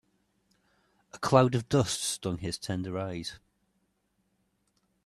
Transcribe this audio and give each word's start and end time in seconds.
A 1.13 1.19
cloud 1.19 1.53
of 1.53 1.69
dust 1.69 2.01
stung 2.01 2.39
his 2.39 2.57
tender 2.57 2.97
eyes. 2.97 3.33